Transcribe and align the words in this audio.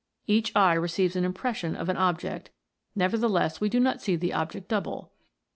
Each 0.25 0.51
eye 0.55 0.73
re 0.73 0.87
ceives 0.87 1.15
an 1.15 1.23
impression 1.23 1.75
of 1.75 1.87
an 1.87 1.95
object, 1.95 2.49
nevertheless 2.95 3.61
we 3.61 3.69
do 3.69 3.79
not 3.79 4.01
see 4.01 4.15
the 4.15 4.33
object 4.33 4.67
double. 4.67 5.11